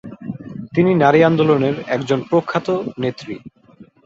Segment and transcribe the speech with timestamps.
[0.75, 2.67] তিনি নারী আন্দোলনের একজন প্রখ্যাত
[2.99, 3.35] নেত্রী।